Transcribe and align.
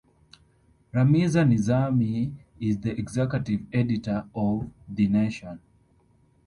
Rameeza 0.95 1.41
Nizami 1.47 2.31
is 2.59 2.79
the 2.79 2.89
Executive 2.97 3.61
Editor 3.71 4.25
of 4.33 4.67
"The 4.89 5.07
Nation". 5.07 5.59